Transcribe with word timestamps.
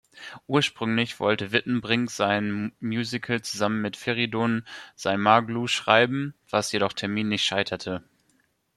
Ursprünglich 0.47 1.19
wollte 1.19 1.51
Wittenbrink 1.51 2.09
sein 2.09 2.71
Musical 2.79 3.43
zusammen 3.43 3.81
mit 3.83 3.95
Feridun 3.95 4.65
Zaimoglu 4.95 5.67
schreiben, 5.67 6.33
was 6.49 6.71
jedoch 6.71 6.93
terminlich 6.93 7.43
scheiterte. 7.43 8.03